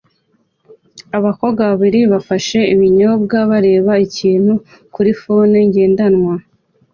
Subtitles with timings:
[1.17, 4.53] Abakobwa babiri bafashe ibinyobwa bareba ikintu
[4.93, 6.35] kuri terefone ngendanwa